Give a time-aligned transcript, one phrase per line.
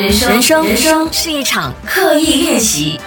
[0.00, 3.00] 人生，人生，是一场刻意练习。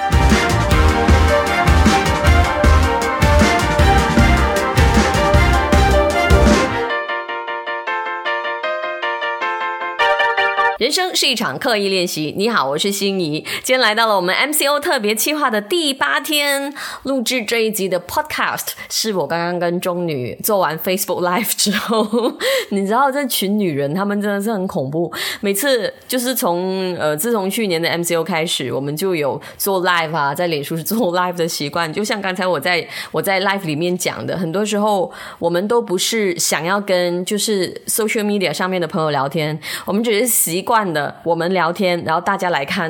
[10.82, 12.34] 人生是一场刻意练习。
[12.36, 16.74] 你好，我是心怡，今天来到了我们 MCO 特别企划的第八天，
[17.04, 22.34] 录制这一集的 Podcast 是我刚刚跟中女做完 Facebook Live 之后，
[22.70, 25.14] 你知道这群女人她们真的是很恐怖。
[25.42, 31.94] 每次就是从呃自从去年的 MCO 开始，我们就有做 Live 啊，在脸书做 Live 的习惯。
[31.94, 40.71] 就像刚才我在我在 Live 里面讲的，很多时候我们都不是想要跟就是 Social Media 上面的朋友聊天，我们只是习惯。
[40.72, 42.90] 惯的，我们聊天，然后大家来看。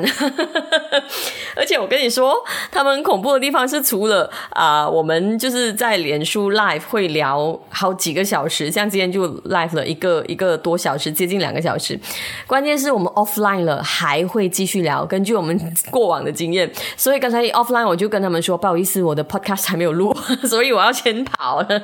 [1.56, 2.34] 而且我跟你说，
[2.70, 11.98] 他们恐怖的地方是，除了啊，我们就是在脸书 live 会聊好几个小时，像今天就 live 了一个一个多小时，接近两个小时。
[12.46, 15.04] 关键是我们 offline 了，还会继续聊。
[15.04, 15.58] 根据我们
[15.90, 20.16] 过往的经验，所以刚才 offline 我就跟他们说，不好意思，我的 podcast 还没有录，
[20.48, 21.82] 所以我要先跑了。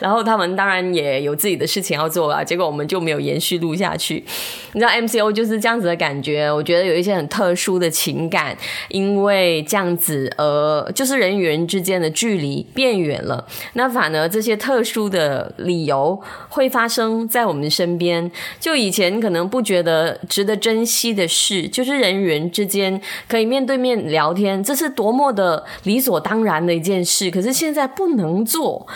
[0.00, 4.24] 然后他们当然也有自己的事情要做啊，结果我们就没有延续录下去。
[4.72, 5.28] 你知道 MCO。
[5.38, 8.56] 就是这样子的感觉，我觉得有一些很特殊的情感，
[8.88, 13.46] 因为这样子，呃，就是人与人之间的距离变远了。
[13.74, 18.30] 那反而这些特殊的理由会发生在我们身边。
[18.58, 27.30] 就以前可能不觉得值得珍惜的事，就是人与人之间可以面对面聊天，这是多么的理所当然的一件事。
[27.30, 28.86] 可是现在不能做。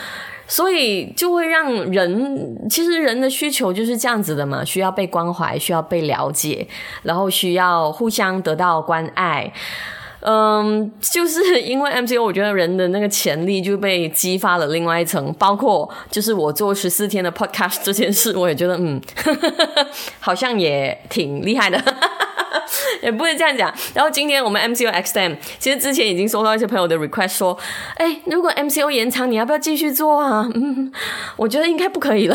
[0.52, 6.68] 所以就会让人，其实人的需求就是这样子的嘛，需要被关怀，需要被了解，
[7.04, 9.50] 然后需要互相得到关爱。
[10.20, 19.00] 嗯，就是因为 MCO，我觉得人的那个潜力就被激发了另外一层，包括就是我做十四天的 Podcast 这件事，我也觉得嗯，
[20.20, 21.82] 好像也挺厉害的。
[23.02, 23.72] 也不会这样讲。
[23.94, 27.56] 然后今天我们 MCO X t e m 其实之前已经收到一些朋友的 request，说，
[27.96, 30.48] 哎，如果 MCO 延长，你要不要继续做啊？
[30.54, 30.92] 嗯，
[31.36, 32.34] 我觉得应该不可以了。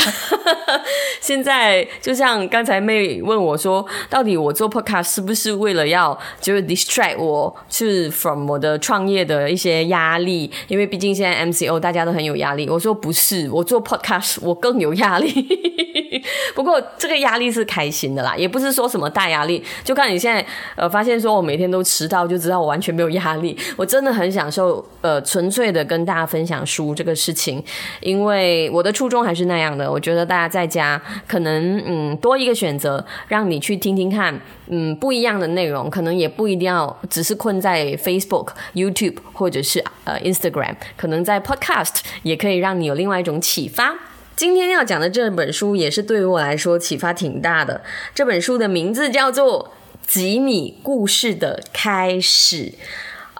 [1.22, 10.52] 现在就像刚才妹问我说，到底我做 podcast 是不是为了要就是 distract 我，是 from 我的创业的一些压力？
[10.68, 12.69] 因为毕竟现在 MCO 大家都很有压力。
[12.69, 16.24] 我说不是，我做 podcast 我更有压力。
[16.56, 20.37] 不过这个压力是开心的啦，也不是说什么大压力，就看你现在。
[20.75, 23.58] 呃，发现说我每天都迟到，就知道我完全没有压力。
[23.78, 27.64] 我真的很享受，呃，纯粹的跟大家分享书这个事情，
[28.02, 29.92] 因为我的初衷还是那样的。
[29.92, 43.96] 我觉得大家在家可能，嗯，多一个选择，让你去听听看，嗯，不一样的内容，可能也不一定要只是困在 Facebook、YouTube 或者是呃 Instagram，可能在 Podcast 也可以让你有另外一种启发。
[44.36, 47.81] 今天要讲的这本书也是对于我来说启发挺大的。
[48.14, 49.74] 这本书的名字叫做。
[50.07, 52.73] 吉米故事的开始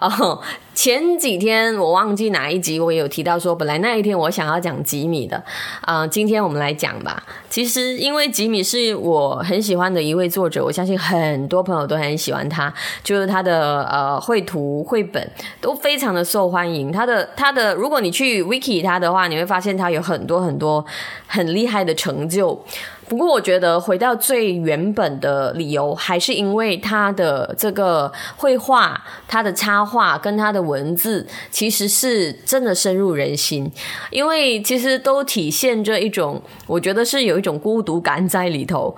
[0.00, 0.40] 哦，
[0.74, 5.42] 前几天我忘记哪一集，我有提到说，本来那一天我想要讲吉米的
[5.80, 7.24] 啊，今天我们来讲吧。
[7.50, 15.28] 其实因为吉米是我很喜欢的一位作者，我相信很多朋友都很喜欢他，就是他的呃绘图绘本
[15.60, 16.92] 都非常的受欢迎。
[16.92, 20.84] 他的他的，如果你去 Wiki 他的话，你会发现他有很多很多
[21.26, 22.62] 很厉害的成就。
[23.08, 33.72] 不过，我觉得回到最原本的理由，还是因为他的这个绘画、他的插画跟他的文字，其实是真的深入人心。
[34.10, 38.94] 因为其实都体现着一种，我觉得是有一种孤独感在里头。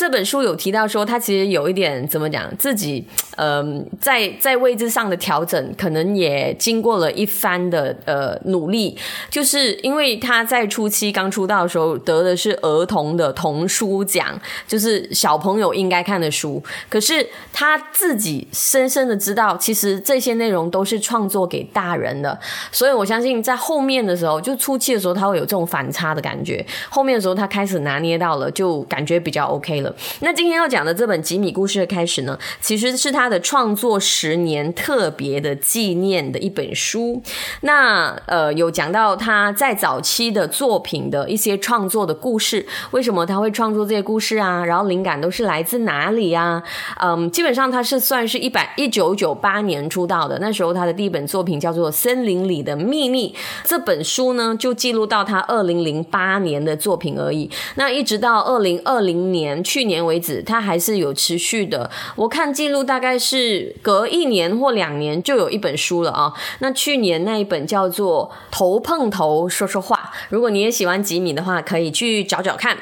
[0.00, 3.04] 这本书有提到说，他其实有一点怎么讲，自己
[3.36, 8.96] 嗯，在在位置上的调整，可能也经过了一番的呃努力。
[9.28, 16.62] 就是因为他在初期刚出道的时候，得的是儿童的童书奖，就是小朋友应该看的书。
[16.88, 22.40] 可是他自己深深的知道，其实这些内容都是创作给大人的。
[22.72, 26.64] 所以我相信，在后面的时候，就初期的时候，他会有这种反差的感觉。
[26.88, 29.89] 后面的时候，他开始拿捏到了，就感觉比较 OK 了。
[30.20, 37.20] 那今天要讲的这本《吉米故事》的开始呢，其实是他的创作十年特别的纪念的一本书。
[37.62, 44.64] 那呃，有讲到他在早期的作品的一些创作的故事，为什么他会创作这些故事啊？
[44.64, 46.62] 然后灵感都是来自哪里啊？
[47.00, 53.34] 嗯，基本上他是算是一百一九九八年出道的，那时候他的第一本作品叫做《森林里的秘密》。
[53.64, 57.50] 这本书呢，就记录到他二零零八年的作品而已。
[57.74, 59.79] 那一直到二零二零年去。
[59.80, 61.90] 去年为止，它还是有持续的。
[62.14, 66.34] 我看记录大概是隔一年或两年就有一本书了啊。
[66.58, 72.76] 那去年那一本叫做《头碰头说说话》，如果你也喜欢吉米的话，可以去找找看。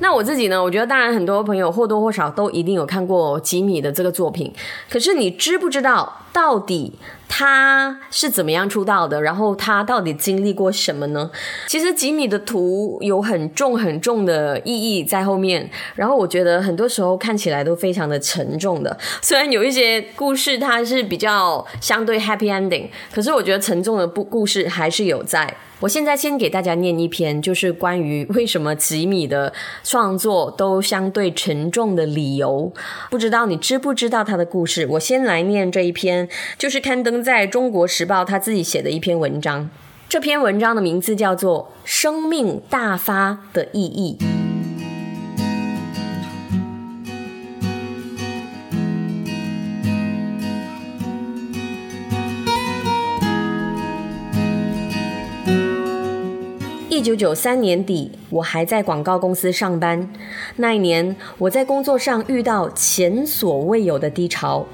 [0.00, 0.62] 那我自己呢？
[0.62, 4.52] 我觉得当然很多朋友或多或少都一定有看过吉米的这个作品，
[4.88, 6.94] 可是你知不知道到底？
[7.30, 9.20] 他是怎么样出道的？
[9.20, 11.30] 然后他到底经历过什么呢？
[11.66, 15.70] 其实吉米的图有很重很重的意义在后面。
[15.94, 18.96] 然后我觉得很多时候看起来都非常的沉重的。
[19.20, 25.54] 虽然有一些故事它是比较相对 happy ending，可是我觉得沉重的故故事还是有在。
[25.80, 29.52] 我现在先给大家念一篇，就是关于 为什么吉米的
[29.84, 32.72] 创作都相对沉重的理由。
[33.10, 34.86] 不知道你知不知道他的故事？
[34.90, 36.28] 我先来念这一篇，
[36.58, 39.70] 就是刊登在中国时报他自己写的一篇文章。
[40.08, 44.16] 这篇文章的名字叫做《生命大发的意义》。
[56.98, 60.10] 一九九三年底，我还在广告公司上班。
[60.56, 64.66] 那一年，我在工作上遇到前所未有的低潮。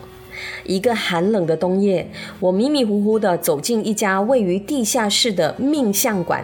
[0.65, 2.11] 一个寒冷的冬夜，
[2.41, 6.43] 我迷迷糊糊地走进一家位于地下室的命相馆。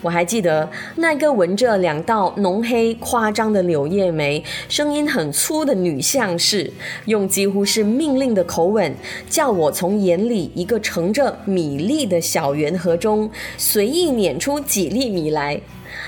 [0.00, 6.72] 我还记得那个纹着两道浓黑夸张的柳叶眉、声音很粗的女相士，
[7.06, 8.94] 用几乎是命令的口吻，
[9.28, 15.60] 叫我从眼里一个盛着米粒的小圆盒中随意捻出几粒米来。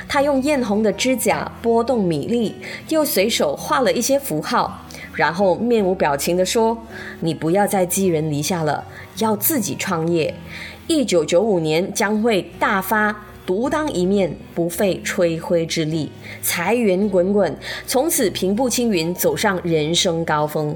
[0.08, 2.54] 她用艳红的指甲拨动米粒，
[2.88, 6.76] 又随手画了一些符号，然后面无表情地说
[7.20, 8.84] ：“你不要再寄人篱下了，
[9.18, 10.34] 要自己创业。
[10.86, 16.10] 一九九五年将会大发。”独当一面，不费吹灰之力，
[16.40, 17.54] 财源滚滚，
[17.86, 20.74] 从此平步青云，走上人生高峰。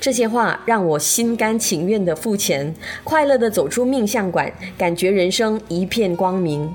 [0.00, 6.74] 这些话让我心甘情愿地付钱，快乐地走出命相馆，感觉人生一片光明。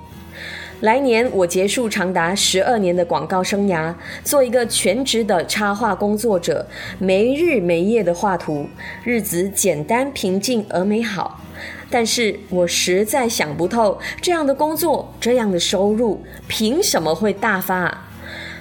[0.81, 3.93] 来年我结束长达十二年的广告生涯，
[4.23, 6.65] 做一个全职的插画工作者，
[6.99, 8.65] 没日没夜地画图，
[9.03, 11.41] 日子简单平静而美好。
[11.89, 18.05] 但是我实在想不透，这样的工作，这样的收入，凭什么会大发？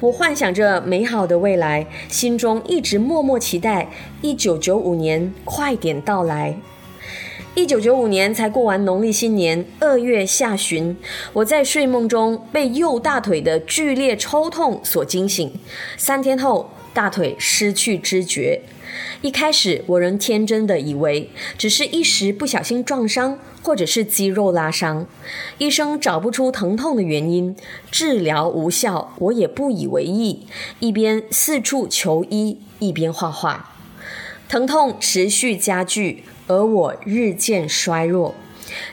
[0.00, 3.88] 我幻想着美好的未来，心中一直默默期待
[4.20, 6.56] 一九九五年快点到来。
[7.54, 10.94] 一九九五年才过完农历新年，二月下旬，
[11.32, 15.50] 我在睡梦中被右大腿的剧烈抽痛所惊醒，
[15.96, 18.60] 三天后，大腿失去知觉。
[19.22, 25.06] 一开始，我仍天真的以为只是一时不小心撞伤，或者是肌肉拉伤。
[25.58, 27.56] 医生找不出疼痛的原因，
[27.90, 30.46] 治疗无效，我也不以为意，
[30.80, 33.72] 一边四处求医，一边画画。
[34.48, 38.34] 疼痛持续加剧，而我日渐衰弱。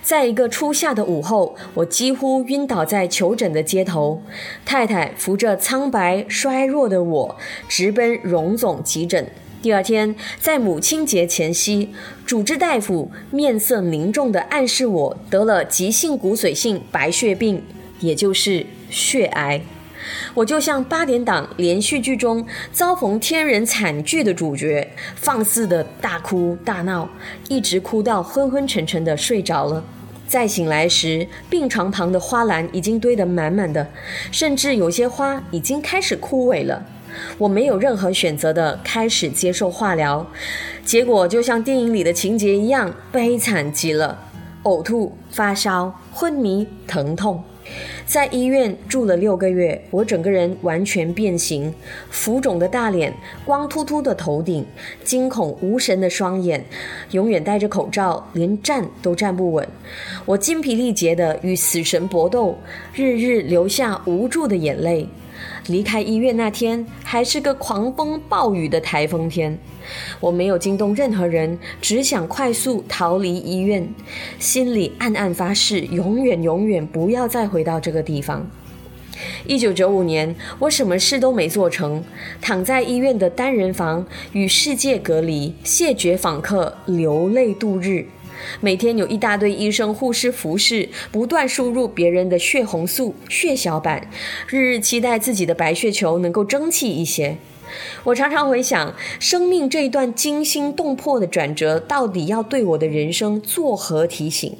[0.01, 4.21] 在一个初夏的午后，我几乎晕倒在求诊的街头。
[4.65, 7.35] 太太扶着苍白衰弱的我，
[7.67, 9.31] 直奔荣总急诊。
[9.63, 11.87] 第二天，在母亲节前夕，
[12.25, 17.63] 主治大夫面色凝重地暗示我得了急性骨髓性白血病，
[18.01, 19.61] 也就是血癌。
[20.33, 27.07] 我就像八点档连续剧中遭逢天人惨剧的主角，放肆的大哭大闹，
[27.47, 29.81] 一直哭到昏昏沉沉的睡着了。
[30.27, 33.87] 再醒来时，病床旁的花篮已经堆得满满的，
[34.29, 36.85] 甚至有些花已经开始枯萎了。
[37.37, 40.25] 我没有任何选择的开始接受化疗，
[40.85, 44.17] 结果就像电影里的情节一样悲惨极了：
[44.63, 47.43] 呕吐、发烧、昏迷、疼痛。
[48.05, 51.73] 在医院住了六个月，我整个人完全变形，
[52.09, 53.13] 浮肿的大脸，
[53.45, 54.65] 光秃秃的头顶，
[55.01, 56.63] 惊恐无神的双眼，
[57.11, 59.65] 永远戴着口罩，连站都站不稳。
[60.25, 62.57] 我精疲力竭地与死神搏斗，
[62.93, 65.07] 日日流下无助的眼泪。
[65.67, 69.57] 离开医院那天，还是个狂风暴雨的台风天。
[70.19, 73.87] 我没有惊动任何人，只想快速逃离医院，
[74.39, 78.45] 心里暗暗发誓，永远永远不要再回到这个地方。
[79.45, 82.03] 一九九五年，我什么事都没做成，
[82.41, 88.07] 躺在医院的单人房，与世界隔离，谢绝访客，流泪度日。
[88.61, 94.09] 每天有一大堆医生、护士、服侍，不断输入别人的血红素、血小板，
[94.47, 97.37] 日日期待自己的白血球能够争气一些。
[98.03, 104.55] 我常常回想，生命这一段惊心动魄的转折，到底要对我的人生作何提醒？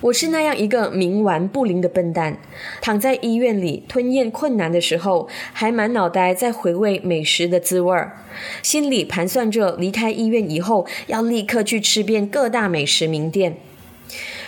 [0.00, 2.38] 我是那样一个冥顽不灵的笨蛋，
[2.80, 8.24] 躺在医院里吞咽困难的时候，还满脑袋在回味美食的滋味儿，
[8.62, 13.56] 心里盘算着离开医院以后要立刻去吃遍各大美食名店。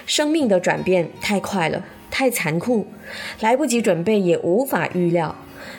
[0.07, 1.85] 生命的转变太快了，
[2.17, 2.87] 太残酷，
[3.41, 5.37] 来不及准备，也无法预料。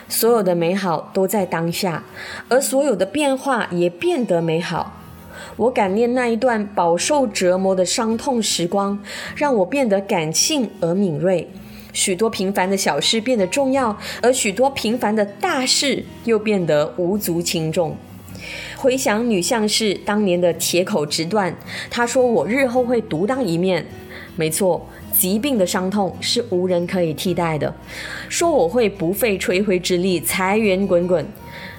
[0.08, 2.04] 所有的美好都在当下，
[2.48, 5.02] 而所有的变化也变得美好。
[5.56, 9.02] 我感念那一段饱受折磨的伤痛时光，
[9.34, 11.50] 让我变得感性而敏锐。
[11.92, 17.96] 许多平凡的小事变得重要，而许多平凡的大事又变得无足轻重。
[18.76, 21.52] 回想女相士当年的铁口直断，
[21.90, 23.84] 她说：“我日后会独当一面。”
[24.38, 27.72] 没错，疾病的伤痛是无人可以替代的。
[28.28, 31.26] 说我会不费吹灰之力，财源滚滚。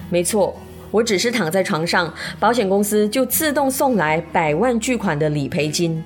[0.09, 0.55] 没错。
[0.91, 6.03] 我只是躺在床上，保险公司就自动送来百万巨款的理赔金，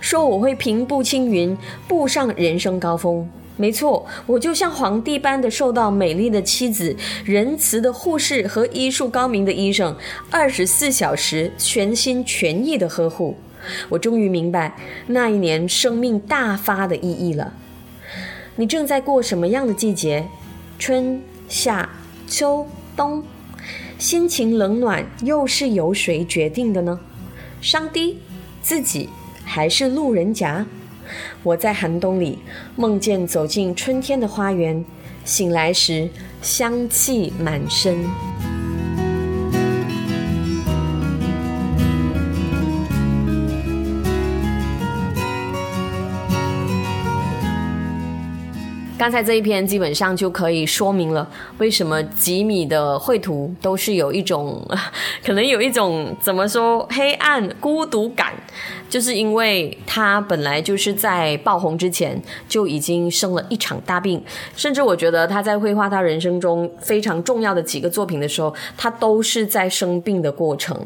[0.00, 3.30] 说我会平步青云，步上人生高峰。
[3.56, 9.96] 没错，我就像皇帝般的受到美丽的妻子、仁慈的护士和医术高明的医生
[10.32, 13.36] 二十四小时全心全意的呵护。
[13.88, 14.74] 我终于明白
[15.06, 17.52] 那一年生命大发的意义了。
[18.56, 20.26] 你正在过什么样的季节？
[20.78, 21.88] 春夏
[22.26, 22.66] 秋
[22.96, 23.22] 冬？
[23.98, 26.98] 心情冷暖又是由谁决定的呢？
[27.60, 28.18] 上帝、
[28.60, 29.08] 自己
[29.44, 30.66] 还是路人甲？
[31.42, 32.38] 我在寒冬里
[32.76, 34.84] 梦见走进春天的花园，
[35.24, 36.08] 醒来时
[36.42, 38.04] 香气满身。
[48.96, 54.64] 刚才这一篇基本上就可以说明了为什么吉米的绘图都是有一种，
[55.26, 58.32] 可能有一种怎么说黑暗孤独感，
[58.88, 64.22] 就是因为他本来就是在爆红之前就已经生了一场大病，
[64.54, 70.80] 甚至我觉得他在绘画他人生中非常重要的几个作品的时候，他都是在生病的过程。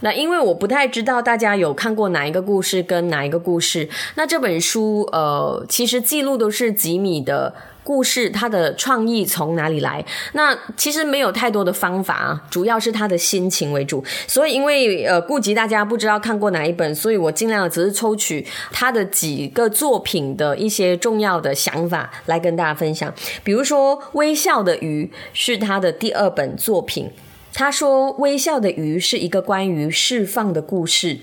[0.00, 3.88] 那因为我不太知道大家有看过哪一个故事跟哪一个故事。
[4.14, 10.04] 那这本书呃，其实记录都是吉米的故事，他的创意从哪里来？
[10.32, 14.02] 那其实没有太多的方法啊，主要是他的心情为主。
[14.26, 23.12] 所以因为呃顾及大家不知道看过哪一本，所以我尽量只是抽取他的几个作品的一些重要的想法来跟大家分享。
[23.42, 27.10] 比如说《微笑的鱼》是他的第二本作品。
[27.52, 31.18] 他说：“微笑的鱼是一个关于释放的故事。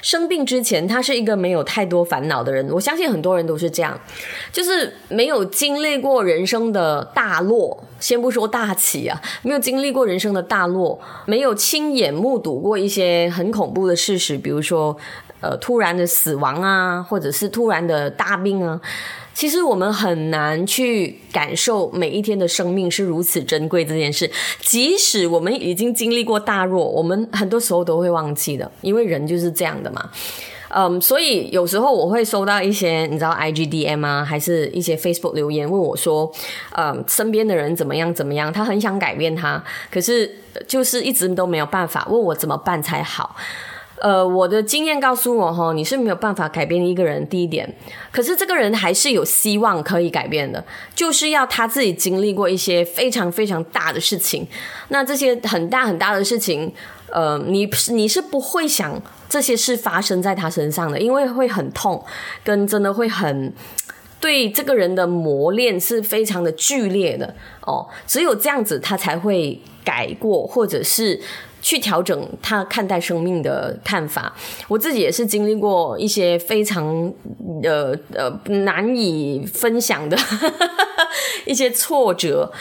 [0.00, 2.68] 生病之前，他是一个没有太多烦恼的人。
[2.70, 3.98] 我相信很多人都是这样，
[4.52, 14.94] 就是没有经历过人生的大落，先不说大起啊，没有经历过人生的大落，没有亲眼目睹过一些很恐怖的事实，比如说，
[15.40, 18.80] 呃，突然的死亡啊，或者是突然的大病啊。”
[19.34, 24.30] 其实我们很难去感受每一天的生命是如此珍贵这件事。
[24.60, 30.08] 即使我们已经经历过大弱，我们很多时候都会忘记的，因为人就是这样的嘛。
[30.76, 36.32] 嗯，所以有时候我会收到一些你知道 IGDM 啊，还是一些 Facebook 留言问我说，
[36.76, 38.52] 嗯，身边的人怎么样怎么样？
[38.52, 40.28] 他很想改变他，可是
[40.66, 43.36] 就是一直都没有办法，问我怎么办才好。
[44.04, 47.26] 呃，我的经验告诉我，哈，你是没有办法改变一个人。
[47.26, 47.74] 第一点，
[48.12, 50.62] 可是这个人还是有希望可以改变的，
[50.94, 54.46] 就是要他自己经历过一些非常非常大的事情。
[54.88, 56.70] 那这些很大很大的事情，
[57.10, 62.04] 呃，你你是不会想这些事发生在他身上的，因为会很痛，
[62.44, 63.54] 跟真的会很
[64.20, 67.88] 对这个人的磨练是非常的剧烈的哦。
[68.06, 71.22] 只有这样子，他才会改过，或者是。
[71.64, 74.30] 去调整他看待生命的看法，
[74.68, 76.84] 我自己也是经历过一些非常
[77.62, 78.30] 呃呃
[78.62, 80.14] 难以分享的
[81.46, 82.52] 一些挫折。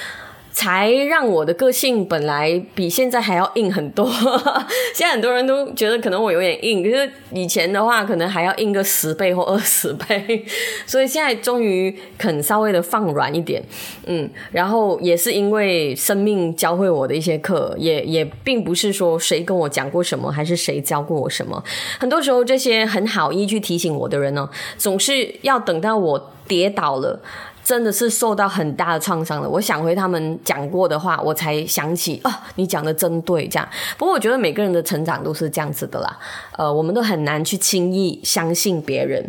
[0.54, 4.08] 才让我的个性本来比现在还要硬很多。
[4.94, 10.46] 现在很多人都觉得可能我有点硬，可是以前的话可能还要硬个十倍或二十倍。
[10.86, 13.62] 所以现在终于肯稍微的放软一点，
[14.06, 21.62] 嗯，然后也是因为生命教会我的一些课，也也并不是说谁跟我讲过什么，还是谁教过我什么。
[22.00, 27.20] 很多时候这些很好意去提醒我的人呢，总是要等到我跌倒了。
[27.64, 29.50] 真的是受到很大的创伤了。
[29.50, 33.48] 我想回他们讲过的话，我才想起啊，你讲的真对。
[33.48, 33.68] 这样，
[33.98, 36.18] 不过我觉得每个人的成长都是这样子的啦。
[36.58, 39.24] 呃，我们都很难去轻易相信别人。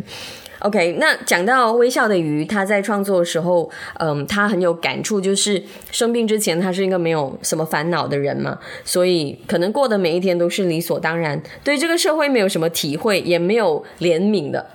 [0.65, 3.69] OK，那讲到微笑的鱼，他在创作的时候，
[3.99, 14.65] 嗯，他很有感触，就是生病之前，他是一个没有什么烦恼的人嘛，所以可能过的每一天都是理所当然，对这个社会没有什么体会，也没有怜悯的。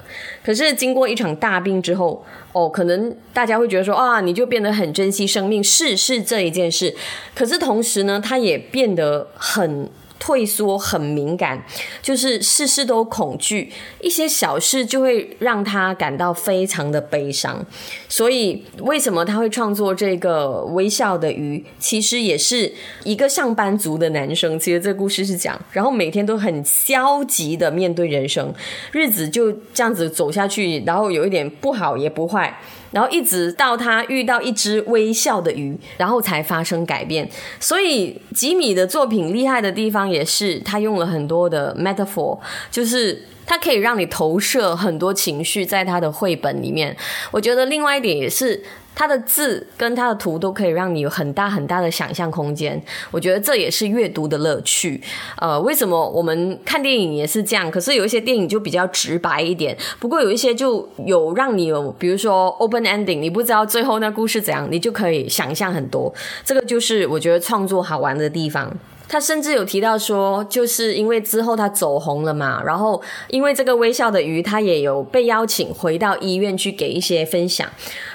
[0.44, 6.94] 可是经过一场大病之后，哦，可能大家会觉得说啊，你就变得很珍惜生命，是是这一件事。
[7.34, 9.88] 可是同时呢，他也变得很
[10.20, 11.64] 退缩，很敏感，
[12.00, 17.66] 就是事事都恐惧，一些小事就会让他感到非常的悲伤。
[18.08, 21.64] 所以，为什么他会创作这个微笑的鱼？
[21.78, 22.72] 其实也是
[23.02, 24.58] 一个上班族的男生。
[24.58, 28.52] 其实这故事是讲，然后每天都很消极的面对人生，
[28.92, 32.60] 日子就这样子走下去，然后有一点不好也不坏。
[32.90, 37.28] 然后一直到他遇到一只微笑的鱼，然后才发生改变。
[37.58, 42.38] 所以吉米的作品厉害的地方也是他用了很多的 metaphor，
[42.70, 46.96] 就是他可以让你投射很多情绪在他的绘本里面。
[47.30, 48.62] 我觉得另外一点也是。
[49.00, 52.78] 他的字跟他的图都可以让你有很大很大的想象空间，
[53.10, 55.00] 我觉得这也是阅读的乐趣。
[55.38, 57.70] 呃，为什么我们看电影也是这样？
[57.70, 66.12] 可是有一些电影就比较直白一点，不过有一些就有让你有，比如说 open ending，你不知道最后那故事怎样，你就可以想象很多。
[66.44, 68.70] 这个就是我觉得创作好玩的地方。
[69.08, 77.68] 他甚至有提到说，就是因为之后他走红了嘛，然后因为这个微笑的鱼，他也有被邀请回到医院去给一些分享。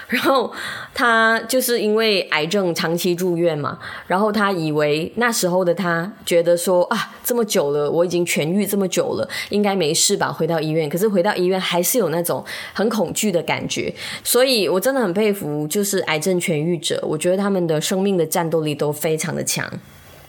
[0.08, 0.52] 然后
[0.94, 10.32] 他就是因为癌症长期住院嘛，然后他以为那时候的他觉得说啊，这么久了，我已经痊愈这么久了，应该没事吧？
[10.32, 13.92] 回到医院，可是回到医院还是有那种很恐惧的感觉。
[14.22, 19.68] 所以我真的很佩服，就是癌症痊愈者，我觉得他们的生命的战斗力都非常的强。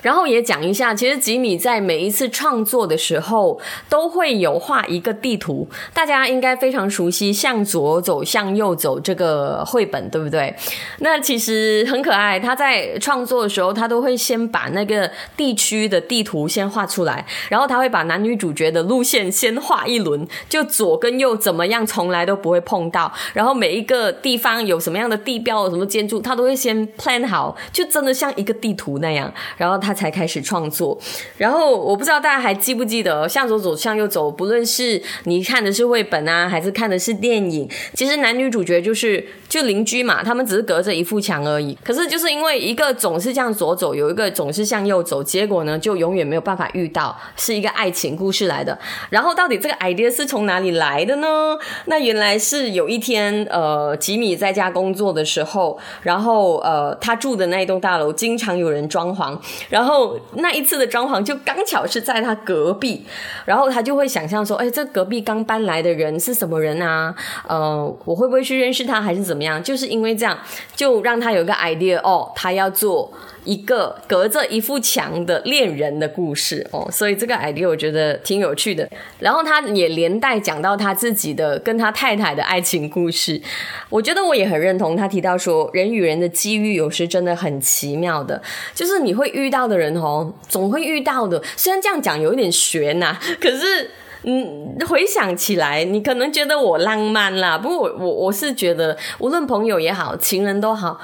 [0.07, 3.59] 然后也讲一下，其实吉米在每一次创作的时候
[3.89, 10.55] 都会有画一个地图，大家应该非常熟悉“向左走，向右走”这个绘本，对不对？
[10.99, 12.39] 那其实很可爱。
[12.39, 23.11] 他在创作的时候，他都会先把那个地区的地图先画出来，然后他会把男女主角的路线先画一轮，就左跟右怎么样，从来都不会碰到。
[23.33, 29.29] 然后每一个地方有什么样的地标、什么建筑，他都会先 plan 好，就真的像一个地图那样。
[29.57, 29.96] 然后他。
[29.97, 30.97] 才开始创作，
[31.37, 41.77] 然后我不知道大家还记不记得，向左走，向右走，不论是你看的是绘本啊，还是看的是电影，其实男女主角就是就邻居嘛，他们只是隔着一副墙而已。
[41.83, 48.77] 可是就是因为一个总是向左走，有一个总是向右走，结果呢就永远没有办法遇到，是一个爱情故事来的。
[49.09, 51.57] 然后到底这个 idea 是从哪里来的呢？
[51.85, 59.37] 那原来是有一天，呃，吉米在家工作的时候，然后呃，他住的那一栋大楼经常有人装潢。
[59.69, 63.05] 然后那一次的装潢就刚巧是在他隔壁，
[63.45, 67.15] 然后他就会想象说，哎，这隔壁刚搬来的人是什么人啊？
[67.47, 69.46] 呃，我会不会去认识他，还是怎么样？
[69.63, 70.37] 就是因为这样，
[70.75, 73.13] 就让他有个 idea，哦，他要做。
[73.47, 78.85] 一个隔着一副墙的恋人的故事哦，所以这个 idea 我觉得挺有趣的。
[79.19, 83.41] 然后他也连带讲到他自己的跟他太太的爱情故事，
[83.87, 84.97] 我觉得我也很认同。
[84.97, 88.43] 他提到说，人与人的机遇有时真的很奇妙的，
[88.75, 91.41] 就是你会遇到的人哦，总会遇到的。
[91.55, 93.91] 虽然这样讲有一点悬呐，可是
[94.29, 100.99] 嗯，回想起来，你可能觉得我浪漫啦，不过我我我是觉得，无论朋友也好，情人都好。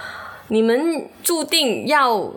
[0.50, 2.30] 你们注定要。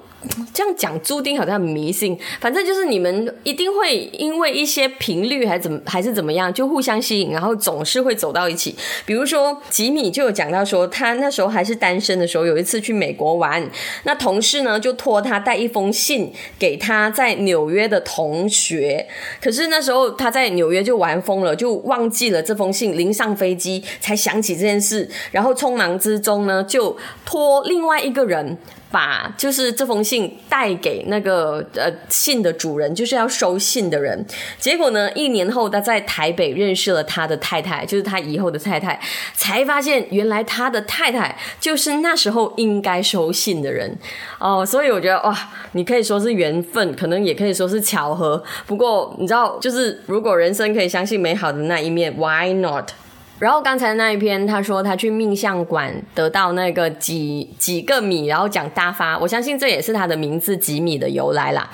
[0.52, 8.74] 这样讲注定好像很迷信，反正就是你们一定会因为一些频率还怎么还是怎么样，就互相吸引，然后总是会走到一起。
[9.05, 13.70] 比如说吉米就有讲到说，他那时候还是单身的时候，有一次去美国玩，
[14.02, 19.07] 那同事呢就托他带一封信给他在纽约的同学，
[19.40, 28.59] 可是那时候他在纽约就玩疯了，就忘记了这封信，临上飞机才想起这件事，然后匆忙之中呢就托另外一个人。
[28.96, 34.24] 把就是这封信带给那个呃信的主人，就是要收信的人。
[34.59, 38.98] 结果呢，一年后他在台北认识了他的太太，就是他以后的太太，
[39.35, 43.98] 才发现原来他的太太就是那时候应该收信的人
[44.38, 44.64] 哦。
[44.64, 48.42] 所以我觉得哇，你可以说是缘分，可能也可以说是巧合。
[48.66, 52.92] 不过你知道，就是如果人生可以相信美好的那一面，Why not？
[53.38, 61.70] 然后刚才那一篇，他说他去命相馆得到那个几几个米，然后讲大发，我相信这也是他的名字吉米的由来啦。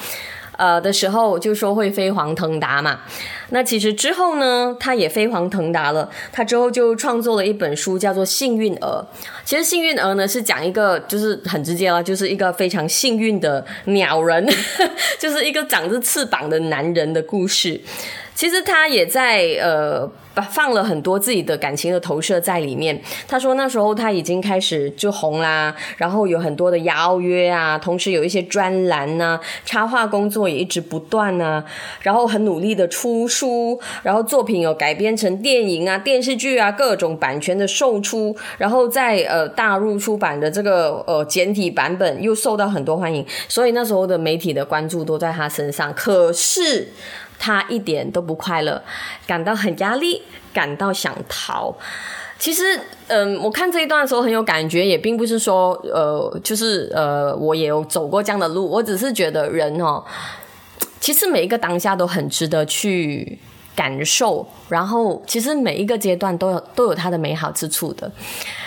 [0.59, 3.01] 呃的时候就说会飞黄腾达嘛。
[3.51, 6.09] 那其实之后呢，他也飞黄腾达了。
[6.31, 9.05] 他之后就创作了一本书，叫做《幸运儿》。
[9.45, 14.47] 其实《幸运儿》呢是讲一个，就是很直接了，就是一个非常幸运的鸟人，
[15.19, 17.81] 就是一个长着翅膀的男人的故事。
[18.35, 23.01] 其实他也在呃把放了很多自己的感情的投射在里面。
[23.27, 31.65] 他说那时候他已经开始就红啦，然后有很多的邀约啊，同时有一些专栏呐，插画工作也一直不断啊，
[32.01, 45.93] 然后很努力的出书，然后作品有改编成电影啊、电视剧啊，各种版权的售出，然后在呃大陆出版的这个呃简体版本又受到很多欢迎，所以那时候的媒体的关注都在他身上。
[45.95, 46.89] 可是。
[47.43, 48.81] 他一点都不快乐，
[49.27, 50.23] 感到很压力，
[50.55, 51.75] 感到想逃。
[52.39, 58.69] 其实，嗯，我看这一段的时候很有感觉，也并不是说，呃，就是呃，我也有走过这样的路。
[58.71, 60.05] 我只是觉得人哦，
[61.01, 63.39] 其实每一个当下都很值得去
[63.75, 68.11] 感受，然后其实每一个阶段都有都有它的美好之处的。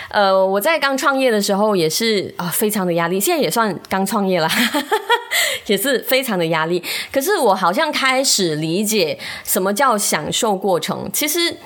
[0.08, 3.20] 呃，我在刚创业的时候也是啊，非常的压力。
[3.20, 4.48] 现在也算刚创业了，
[5.66, 6.82] 也是非常的压力。
[7.12, 11.10] 可是我好像开始理解什么叫享受过程。
[11.12, 11.56] 其实。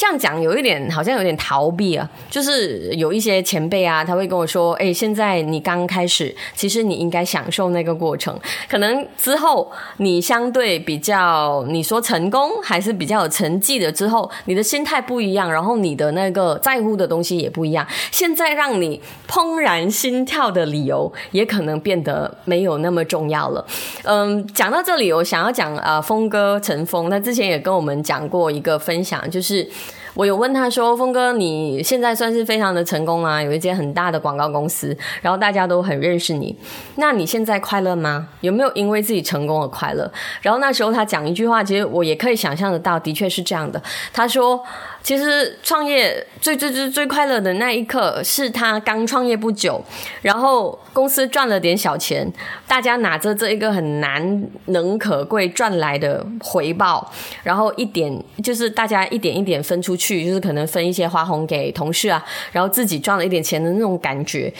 [0.00, 8.34] 这样讲有一点好像有点逃避啊，就是有一些前辈啊，他会跟我说：“哎，现在你刚开始，其实你应该享受那个过程。
[8.66, 17.86] 可能之后你相对比较，你说成功还是比较有成绩的之后，你的心态不一样，然后你的那个在乎的东西也不一样。
[18.10, 23.62] 现在让你怦然心跳的理由，也可能变得没有那么重要了。
[24.04, 29.68] 嗯，讲到这里，我想要讲啊，峰哥陈峰，那之前也跟我们讲过一个分享，就是。
[30.14, 36.56] 我有问他说：“峰哥，你现在算是非常的成功啊，有一间很大的广告公司，然后大家都很认识你。
[36.96, 38.28] 那你现在快乐吗？
[38.40, 40.10] 有没有因为自己成功而快乐？”
[40.42, 43.82] 然后那时候他讲一句话，其实我也可以想象得到，的确是这样的。
[44.12, 44.62] 他说。
[45.02, 49.82] 其实创业最最最最快乐的那一刻，是他刚创业不久，
[50.22, 52.30] 然后公司赚了点小钱，
[52.68, 57.10] 大家拿着这一个很难能可贵赚来的回报，
[57.42, 64.52] 然后一点就是大家一点一点分出去，就是可能分一些花红给同事啊，然后自己赚了一点钱的那种感觉。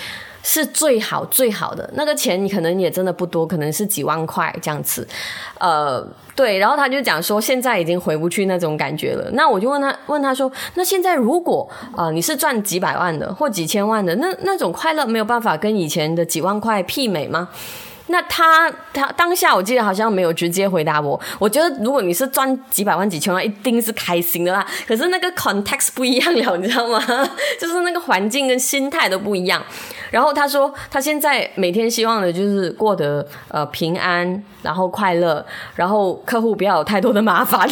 [0.43, 5.07] 是最好最好的那个钱，你可能也真的不多，可能是几万块这样子，
[5.59, 6.59] 呃，对。
[6.59, 9.31] 然后他就讲说，现在已经回不去那种感觉了。
[9.33, 17.49] 那我就问他，问他说，那现在如果啊，你是赚几百万的或几千万的，那那种快乐没有办法跟以前的几万块媲美吗？
[18.11, 21.19] 那他他当下我记得好像没有直接回答我。
[21.39, 24.67] 我觉得如果你是赚几百万几千万，一定是开心的啦。
[24.87, 27.01] 可是那个 context 不一样了，你知道吗？
[27.59, 29.63] 就是那个环境跟心态都不一样。
[30.11, 35.45] 然后他说他现在每天希望的就是过得呃平安，然后快乐，
[35.77, 37.69] 然后客户不要有太多的麻烦，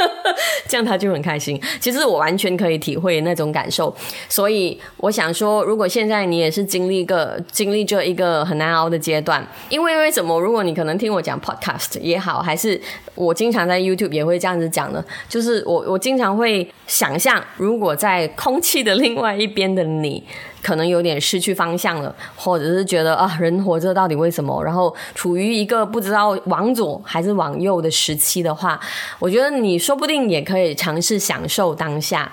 [0.68, 1.58] 这样他就很开心。
[1.80, 3.94] 其实我完全可以体会那种感受。
[4.28, 9.42] 所以我想说，如果现在你也是经历个经历这一个很难熬的阶段。
[9.70, 10.38] 因为为什么？
[10.38, 12.78] 如果你可能听我讲 podcast 也好，还是
[13.14, 20.22] 我经常在 YouTube 也会这样子讲的，就是我我经常会想象，如果在空气的另外一边的你，
[20.62, 24.62] 可能有点失去方向了，或者是觉得啊，人活着到底为什么？
[24.62, 28.78] 然后处于一个不知道往左还是往右的时期的话，
[29.18, 32.30] 我觉得你说不定也可以尝试享受当下。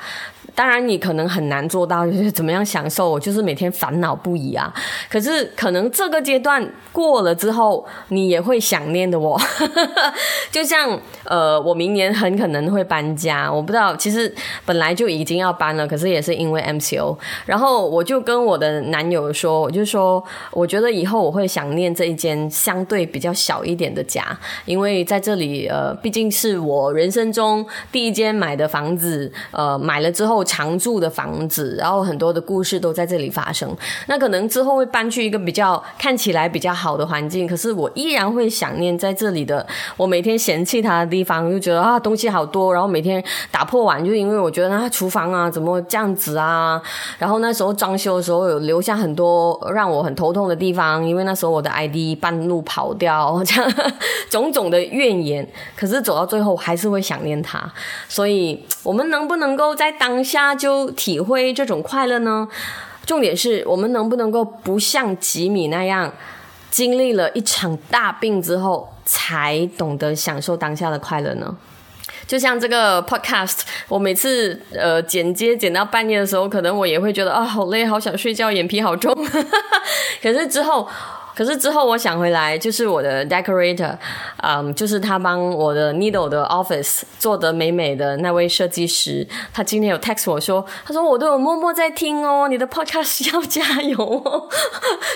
[0.58, 4.74] 当然，你可能很难做到，就是怎么样享受，我就是每天烦恼不已啊。
[5.08, 9.40] 可是，可能这个阶段过了之后，你也会想念的哦。
[10.50, 14.34] 就像呃，我明年很可能会搬家，我不知道，其实
[14.66, 17.16] 本来就已经要搬了，可是也是因为 MCO。
[17.46, 24.26] 然后我就跟我的男友说，我就说，我觉得以后我会想念这一间相对比较小一点的家，
[24.66, 30.47] 因为在这里，呃，毕竟是我人生中第一间买的房子，呃，买了之后。
[30.48, 33.70] 常住的房子，然后很多的故事都在这里发生。
[34.08, 39.68] 那可能之后会搬去一个比较看起来比较好的环境，可是我依然会想念在这里的。
[39.98, 46.82] 我每天嫌弃它的地方，就觉得啊东西好多，然后每天打破碗，就因为我觉得它厨房啊怎么这样子啊。
[47.20, 53.72] 然后那时候装修的时候有留下很多让我很头痛的地方，因为那时候我的 ID 半路跑掉，这样
[54.32, 55.46] 种种的怨言。
[55.76, 57.62] 可是走到最后还是会想念它。
[58.08, 60.37] 所以我们能不能够在当下？
[60.38, 62.48] 大家就体会这种快乐呢？
[63.08, 66.14] 重点是我们能不能够不像吉米那样，
[66.70, 71.58] 经历了一场大病之后，才懂得享受当下的快乐呢？
[72.28, 79.12] 就像这个 podcast，我每次呃剪接剪到半夜的时候，可能我也会觉得啊好累，好想睡觉，眼皮好重。
[80.22, 80.88] 可是之后。
[81.38, 83.96] 可是之后我想回来，就是我的 decorator，
[84.42, 94.50] 嗯，就是他帮我的 needle 的 office 做的美美的那位设计师，他今天有 text 我说，他说我都有默默在听哦，你的 podcast 要加油哦。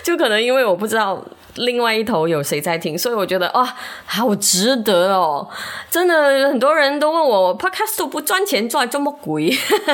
[0.04, 1.20] 就可能因为我不知道
[1.56, 5.50] 另外一头有谁在听，所以我觉得哇，好值得哦！
[5.90, 9.50] 真的很多人都问我，Podcast 不赚钱赚这么贵，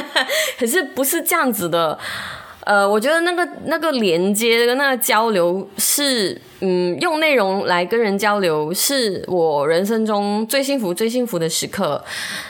[0.59, 1.97] 可是不是这样子的。
[2.67, 12.03] 呃，我觉得那个那个连接跟那个交流是，嗯，用内容来跟人交流，是我人生中最幸福、最幸福的时刻。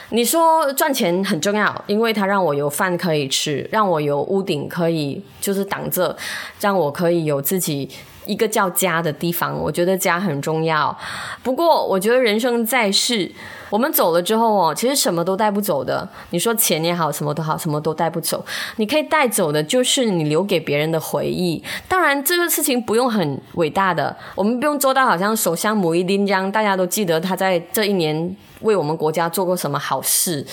[0.09, 6.17] 你说赚钱很重要，因为它让我有饭可以吃，让我有屋顶可以就是挡着，
[6.59, 7.87] 让我可以有自己。
[8.27, 10.95] 一个叫家的地方，我觉得家很重要。
[11.41, 13.31] 不过，我觉得人生在世，
[13.69, 16.07] 我们走了之后哦，其实什么都带不走的。
[16.31, 18.45] 你说钱也好，什么都好，什么都带不走。
[18.75, 21.63] 你可以带走的，就是你留给别人的回忆。
[21.87, 30.45] 当然，这个事情不用很伟大的，我们不用做到好像首相姆伊丁江，大家都记得他在这一年为我们国家做过什么好事，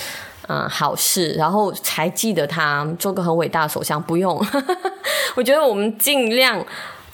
[0.48, 4.02] 嗯，好事，然后才记得他做个很伟大的首相。
[4.02, 4.40] 不用，
[5.34, 6.64] 我觉得我们尽量。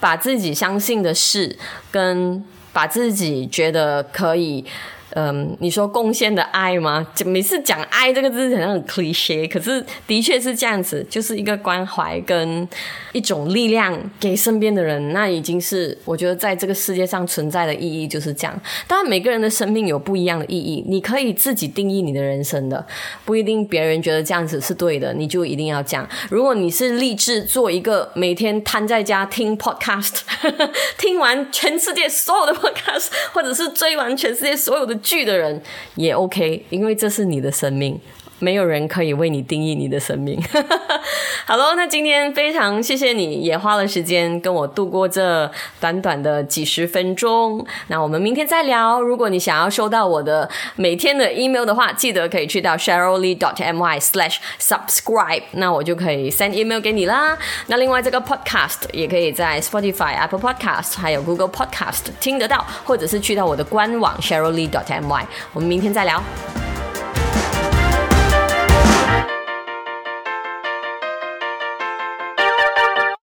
[0.00, 1.56] 把自己相信的事，
[1.92, 4.64] 跟把自己觉得可以。
[5.14, 7.06] 嗯，你说贡献的爱吗？
[7.14, 12.68] 就每次讲爱这个字，好像很 cliche，可是的确是这样子，就是一个关怀跟
[13.12, 18.60] 一种力量给身边的人，那已经是我觉得在这个世界上存在的意义就是这样。
[18.86, 22.86] 当然，每个人的生命有不一样的意义，你可以自己定义你的人生的，
[23.24, 26.08] 不一定别人觉得这样子是对的，你就一定要讲。
[26.30, 30.20] 如果你是立志做一个每天瘫在家听 podcast，
[30.96, 34.99] 听完全世界所有的 podcast，或者是追完全世界所有的。
[35.02, 35.60] 剧的人
[35.96, 37.98] 也 OK，因为这是你的生命。
[38.40, 40.42] 没有人可以为你定义你的生命。
[41.46, 45.50] 好喽，那今天非常谢谢你也花了时间跟我度过这
[45.80, 47.64] 短短的几十分钟。
[47.88, 49.00] 那我们明天再聊。
[49.00, 57.36] 如果你想要收到我的每天的 email 的话，记得可以去到 sheryllee dot my slash subscribe，那我就可以 send email 给你啦。
[57.66, 65.24] 那另外这个 podcast 也可以在 Spotify、Apple Podcast 还有 Google Podcast 听得到，或者是去到我的官网 sheryllee dot my。
[65.52, 66.22] 我们明天再聊。